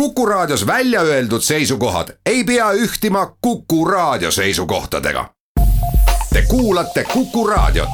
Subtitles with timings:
[0.00, 5.30] Kuku Raadios välja öeldud seisukohad ei pea ühtima Kuku Raadio seisukohtadega.
[6.32, 7.88] Te kuulate Kuku Raadiot.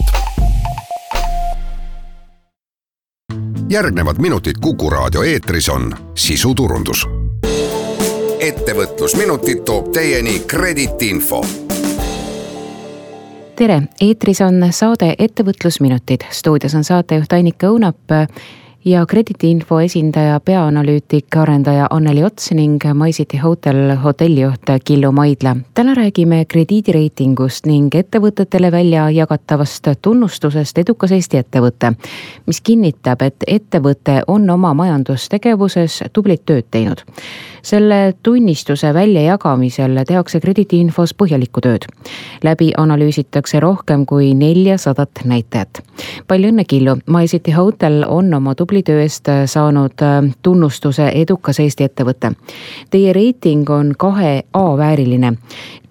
[3.71, 7.09] järgnevad minutid Kuku Raadio eetris on sisuturundus.
[8.39, 11.47] ettevõtlusminutid toob teieni Kredit Info
[13.57, 17.97] tere, eetris on saade Ettevõtlusminutid, stuudios on saatejuht Annika Õunap
[18.85, 25.57] ja krediidiinfo esindaja, peaanalüütik, arendaja Anneli Ots ning MyCity Hotel hotellijuht Killu Maidla.
[25.75, 31.93] täna räägime krediidireitingust ning ettevõtetele välja jagatavast tunnustusest Edukas Eesti ettevõte,
[32.47, 36.99] mis kinnitab, et ettevõte on oma majandustegevuses tublit tööd teinud.
[37.63, 41.87] selle tunnistuse väljajagamisel tehakse krediidiinfos põhjalikku tööd.
[42.43, 45.83] läbi analüüsitakse rohkem kui neljasadat näitajat.
[46.27, 51.11] palju õnne, Killu, MyCity Hotel on oma tubli tubli töö eest äh, saanud äh, tunnustuse
[51.15, 52.31] Edukas Eesti ettevõte.
[52.91, 55.35] Teie reiting on kahe A vääriline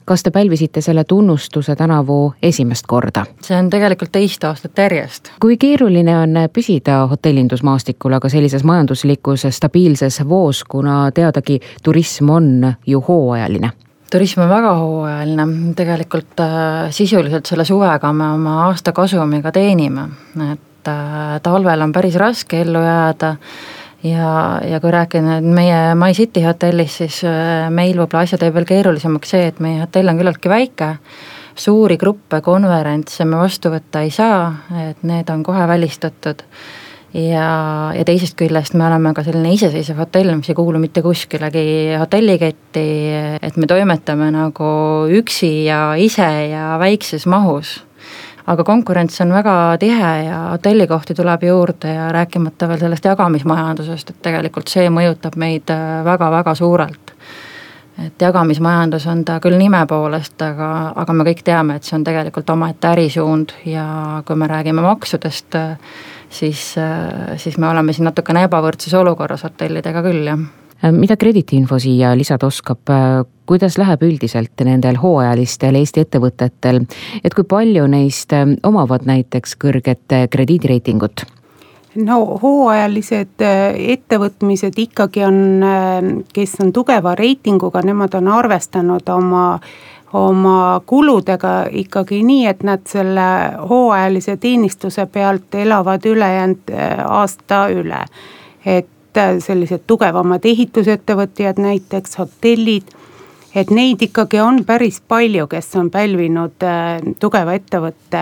[0.05, 3.26] kas te pälvisite selle tunnustuse tänavu esimest korda?
[3.41, 5.29] see on tegelikult teist aastat järjest.
[5.41, 13.04] kui keeruline on püsida hotellindusmaastikul, aga sellises majanduslikus stabiilses voos, kuna teadagi, turism on ju
[13.07, 13.71] hooajaline?
[14.12, 20.10] turism on väga hooajaline, tegelikult äh, sisuliselt selle suvega me oma aasta kasumiga teenime,
[20.51, 23.35] et et äh, talvel on päris raske ellu jääda.
[24.01, 28.65] Ja, ja kui rääkida nüüd meie MyCity hotellis, siis äh, meil võib-olla asja teeb veel
[28.65, 30.96] keerulisemaks see, et meie hotell on küllaltki väike,
[31.54, 34.48] suuri gruppe, konverentse me vastu võtta ei saa,
[34.88, 36.41] et need on kohe välistatud.
[37.13, 41.93] Ja, ja teisest küljest me oleme ka selline iseseisev hotell, mis ei kuulu mitte kuskilegi
[41.99, 42.88] hotelliketti,
[43.38, 44.73] et me toimetame nagu
[45.20, 47.82] üksi ja ise ja väikses mahus
[48.52, 54.21] aga konkurents on väga tihe ja hotellikohti tuleb juurde ja rääkimata veel sellest jagamismajandusest, et
[54.27, 55.71] tegelikult see mõjutab meid
[56.05, 57.16] väga-väga äh, suurelt.
[58.05, 62.04] et jagamismajandus on ta küll nime poolest, aga, aga me kõik teame, et see on
[62.07, 65.59] tegelikult omaette ärisuund ja kui me räägime maksudest,
[66.29, 70.60] siis, äh, siis me oleme siin natukene ebavõrdses olukorras hotellidega küll, jah Äh,
[70.91, 76.81] mida krediidiinfo siia lisada oskab, äh, kuidas läheb üldiselt nendel hooajalistel Eesti ettevõtetel,
[77.23, 81.25] et kui palju neist äh, omavad näiteks kõrget krediidireitingut?
[82.01, 85.39] no hooajalised ettevõtmised ikkagi on,
[86.31, 89.47] kes on tugeva reitinguga, nemad on arvestanud oma
[90.13, 93.27] oma kuludega ikkagi nii, et nad selle
[93.69, 96.73] hooajalise teenistuse pealt elavad ülejäänud
[97.07, 98.05] aasta üle.
[98.65, 98.87] et
[99.17, 102.83] Äh, sellised tugevamad ehitusettevõtjad, näiteks hotellid.
[103.55, 108.22] et neid ikkagi on päris palju, kes on pälvinud äh, tugeva ettevõtte,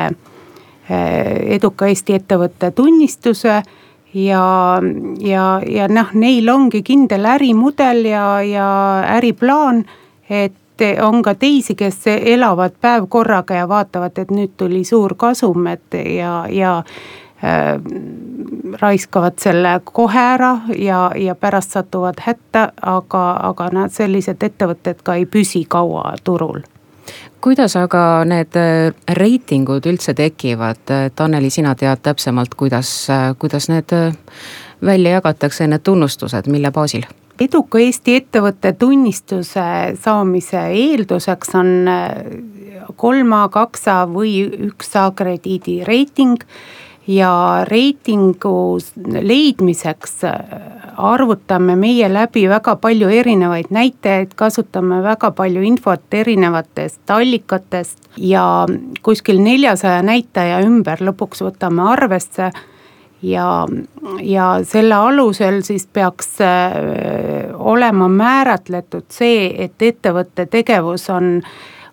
[0.89, 3.61] äh, eduka Eesti ettevõtte tunnistuse
[4.13, 4.81] ja,
[5.21, 8.69] ja, ja noh, neil ongi kindel ärimudel ja, ja
[9.19, 9.85] äriplaan,
[10.29, 15.67] et on ka teisi, kes elavad päev korraga ja vaatavad, et nüüd tuli suur kasum,
[15.67, 16.79] et ja, ja
[18.81, 25.15] raiskavad selle kohe ära ja, ja pärast satuvad hätta, aga, aga nad sellised ettevõtted ka
[25.19, 26.61] ei püsi kaua turul.
[27.41, 33.69] Kuidas aga need äh, reitingud üldse tekivad, et Anneli, sina tead täpsemalt, kuidas, äh, kuidas
[33.71, 33.95] need
[34.85, 37.07] välja jagatakse, need tunnustused, mille baasil?
[37.39, 39.63] eduka Eesti ettevõtte tunnistuse
[40.03, 41.69] saamise eelduseks on
[42.99, 46.43] kolm A, kaks A või üks A krediidireiting
[47.09, 48.77] ja reitingu
[49.21, 50.33] leidmiseks äh,
[50.97, 58.43] arvutame meie läbi väga palju erinevaid näitajaid, kasutame väga palju infot erinevatest allikatest ja
[59.01, 62.51] kuskil neljasaja näitaja ümber lõpuks võtame arvesse.
[63.21, 63.65] Ja,
[64.23, 71.41] ja selle alusel siis peaks äh, olema määratletud see, et ettevõtte tegevus on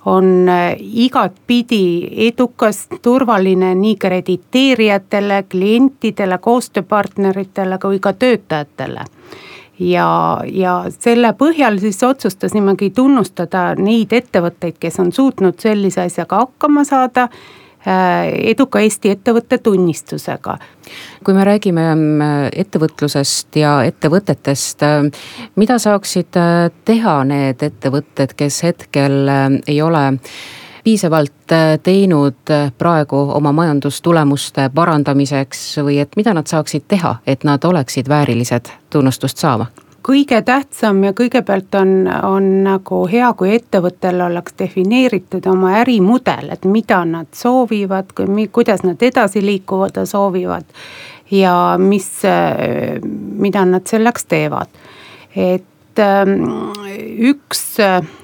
[0.06, 9.04] on äh, igatpidi edukas, turvaline nii krediteerijatele, klientidele, koostööpartneritele kui ka töötajatele.
[9.78, 10.08] Ja,
[10.48, 17.28] ja selle põhjal siis otsustasimegi tunnustada neid ettevõtteid, kes on suutnud sellise asjaga hakkama saada
[17.86, 20.58] eduka Eesti ettevõtte tunnistusega.
[21.24, 22.20] kui me räägime mm,
[22.52, 25.06] ettevõtlusest ja ettevõtetest, äh,
[25.56, 29.28] mida saaksid äh, teha need ettevõtted, kes hetkel
[29.66, 30.04] ei ole
[30.86, 38.08] piisavalt teinud praegu oma majandustulemuste parandamiseks või et mida nad saaksid teha, et nad oleksid
[38.08, 39.66] väärilised tunnustust saama?
[40.06, 46.66] Kõige tähtsam ja kõigepealt on, on nagu hea, kui ettevõttel oleks defineeritud oma ärimudel, et
[46.70, 50.64] mida nad soovivad, kui, kuidas nad edasi liikuda soovivad.
[51.30, 52.22] ja mis,
[53.42, 54.68] mida nad selleks teevad,
[55.34, 56.36] et ähm,
[57.18, 57.64] üks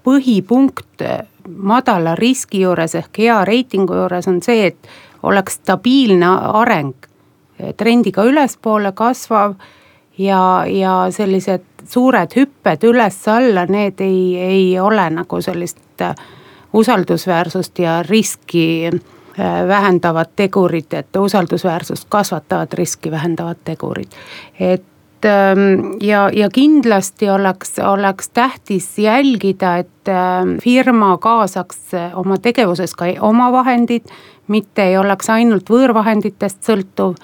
[0.06, 1.02] põhipunkt
[1.48, 4.92] madala riski juures ehk hea reitingu juures on see, et
[5.22, 6.30] oleks stabiilne
[6.62, 6.94] areng,
[7.76, 9.56] trendiga ülespoole kasvav
[10.18, 16.04] ja, ja sellised suured hüpped üles-alla, need ei, ei ole nagu sellist
[16.72, 24.08] usaldusväärsust ja riski äh, vähendavad tegurid, et usaldusväärsust kasvatavad riski vähendavad tegurid.
[24.60, 24.84] et
[25.24, 31.78] ähm, ja, ja kindlasti oleks, oleks tähtis jälgida, et ähm, firma kaasaks
[32.14, 34.04] oma tegevuses ka omavahendid,
[34.48, 37.14] mitte ei oleks ainult võõrvahenditest sõltuv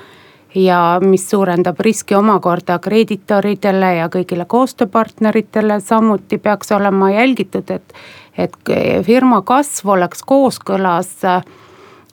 [0.55, 7.95] ja mis suurendab riski omakorda kreeditoridele ja kõigile koostööpartneritele, samuti peaks olema jälgitud, et
[8.39, 8.55] et
[9.03, 11.11] firma kasv oleks kooskõlas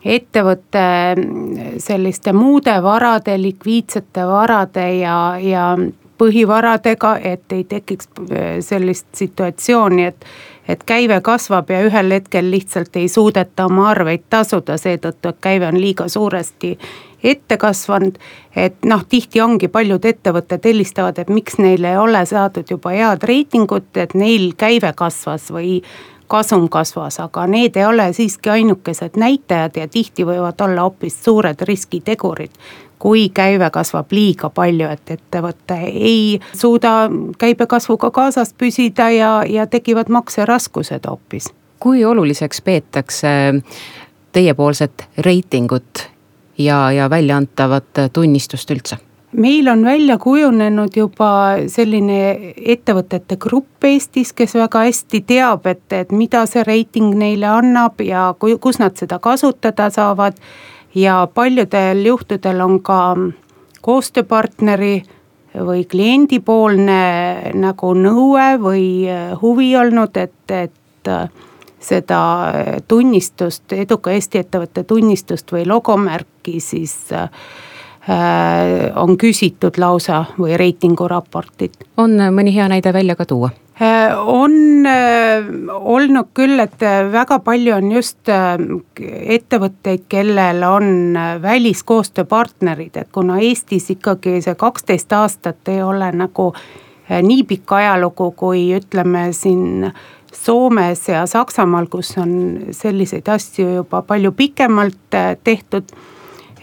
[0.05, 0.85] ettevõtte
[1.77, 5.67] selliste muude varade, likviidsete varade ja, ja
[6.17, 8.09] põhivaradega, et ei tekiks
[8.65, 10.25] sellist situatsiooni, et
[10.67, 14.79] et käive kasvab ja ühel hetkel lihtsalt ei suudeta oma arveid tasuda.
[14.81, 16.71] Seetõttu, et käive on liiga suuresti
[17.25, 18.17] ette kasvanud.
[18.55, 23.23] et noh, tihti ongi paljud ettevõtted helistavad, et miks neil ei ole saadud juba head
[23.23, 25.81] reitingut, et neil käive kasvas või
[26.27, 31.61] kasum kasvas, aga need ei ole siiski ainukesed näitajad ja tihti võivad olla hoopis suured
[31.61, 32.51] riskitegurid.
[32.99, 40.09] kui käive kasvab liiga palju, et ettevõte ei suuda käibekasvuga kaasas püsida ja, ja tekivad
[40.09, 41.53] makseraskused hoopis.
[41.79, 43.27] kui oluliseks peetakse
[44.31, 46.14] teiepoolset reitingut
[46.57, 48.97] ja, ja väljaantavat tunnistust üldse?
[49.35, 51.29] meil on välja kujunenud juba
[51.67, 57.99] selline ettevõtete grupp Eestis, kes väga hästi teab, et, et mida see reiting neile annab
[58.01, 60.39] ja kus nad seda kasutada saavad.
[60.95, 63.17] ja paljudel juhtudel on ka
[63.81, 65.03] koostööpartneri
[65.55, 68.85] või kliendipoolne nagu nõue või
[69.41, 71.11] huvi olnud, et, et
[71.85, 72.19] seda
[72.87, 77.29] tunnistust, eduka Eesti ettevõtte tunnistust või logomärki siis äh,
[78.95, 81.85] on küsitud lausa või reitinguraportit.
[81.97, 83.49] on mõni hea näide välja ka tuua?
[83.81, 85.43] Äh, on äh,
[85.73, 88.31] olnud küll, et väga palju on just
[89.37, 96.53] ettevõtteid, kellel on väliskoostööpartnerid, et kuna Eestis ikkagi see kaksteist aastat ei ole nagu
[97.05, 99.91] nii pikk ajalugu, kui ütleme siin
[100.43, 105.83] Soomes ja Saksamaal, kus on selliseid asju juba palju pikemalt äh, tehtud.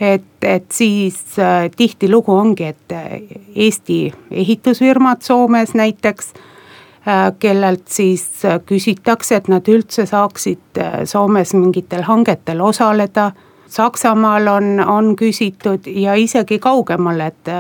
[0.00, 3.20] et, et siis äh, tihtilugu ongi, et äh,
[3.54, 6.32] Eesti ehitusfirmad Soomes näiteks
[7.38, 13.32] kellelt siis küsitakse, et nad üldse saaksid Soomes mingitel hangetel osaleda.
[13.66, 17.50] Saksamaal on, on küsitud ja isegi kaugemal, et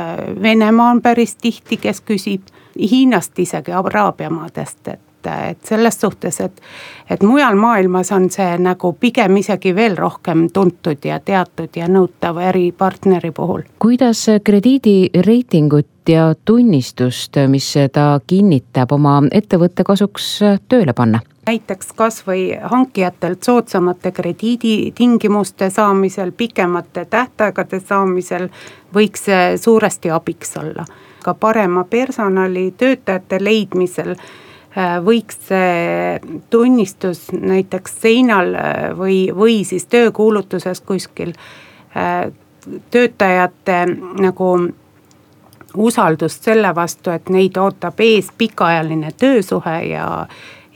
[0.42, 6.40] Venemaa on päris tihti, kes küsib, Hiinast isegi, Araabia maadest, et et, et selles suhtes,
[6.40, 6.62] et,
[7.10, 12.38] et mujal maailmas on see nagu pigem isegi veel rohkem tuntud ja teatud ja nõutav
[12.38, 13.62] äripartneri puhul.
[13.78, 21.20] kuidas krediidireitingut ja tunnistust, mis ta kinnitab, oma ettevõtte kasuks tööle panna?
[21.46, 28.48] näiteks kasvõi hankijatelt soodsamate krediiditingimuste saamisel, pikemate tähtaegade saamisel
[28.94, 30.84] võiks see suuresti abiks olla.
[31.22, 34.16] ka parema personali, töötajate leidmisel
[35.04, 41.34] võiks see tunnistus näiteks seinal äh, või, või siis töökuulutuses kuskil
[41.96, 42.32] äh,
[42.90, 43.86] töötajate
[44.20, 44.52] nagu
[45.76, 50.26] usaldust selle vastu, et neid ootab ees pikaajaline töösuhe ja,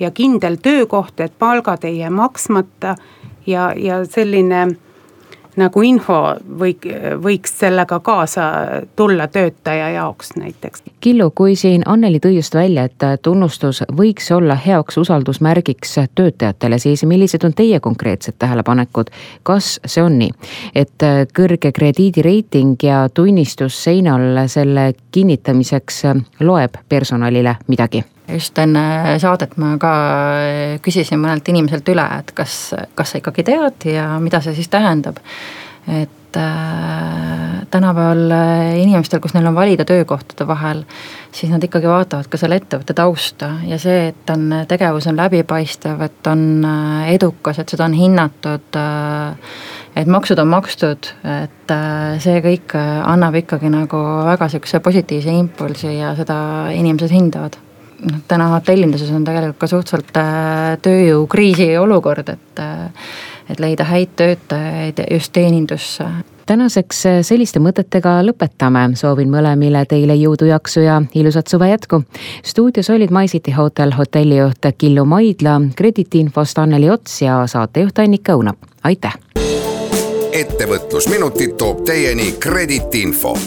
[0.00, 2.96] ja kindel töökoht, et palgad ei jää maksmata
[3.46, 4.66] ja, ja selline
[5.56, 6.18] nagu info
[6.58, 6.76] või,
[7.22, 8.46] võiks sellega kaasa
[8.96, 10.82] tulla töötaja jaoks näiteks.
[11.00, 17.04] Killu, kui siin Anneli tõi just välja, et tunnustus võiks olla heaks usaldusmärgiks töötajatele, siis
[17.04, 19.12] millised on teie konkreetsed tähelepanekud?
[19.42, 20.32] kas see on nii,
[20.74, 21.04] et
[21.36, 26.02] kõrge krediidireiting ja tunnistus seinal selle kinnitamiseks
[26.40, 28.04] loeb personalile midagi?
[28.28, 29.92] Just enne saadet ma ka
[30.84, 35.20] küsisin mõnelt inimeselt üle, et kas, kas sa ikkagi tead ja mida see siis tähendab.
[35.86, 38.32] et äh, tänapäeval
[38.80, 40.82] inimestel, kus neil on valida töökohtade vahel,
[41.32, 46.00] siis nad ikkagi vaatavad ka selle ettevõtte tausta ja see, et on, tegevus on läbipaistev,
[46.06, 49.52] et on äh, edukas, et seda on hinnatud äh,
[49.96, 55.98] et maksud on makstud, et äh, see kõik annab ikkagi nagu väga sihukese positiivse impulsi
[55.98, 56.38] ja seda
[56.74, 57.60] inimesed hindavad
[58.00, 63.10] noh, täna hotellinduses on tegelikult ka suhteliselt äh, tööjõukriisi olukord, et äh,
[63.50, 66.04] et leida häid töötajaid just teenindusse
[66.46, 72.02] tänaseks selliste mõtetega lõpetame, soovin mõlemile teile jõudu, jaksu ja ilusat suve jätku.
[72.42, 79.18] stuudios olid MyCity Hotel hotellijuht Killu Maidla, krediitiinfost Anneli Ots ja saatejuht Annika Õunap, aitäh!
[80.36, 83.38] ettevõtlusminutid toob teieni Kredit info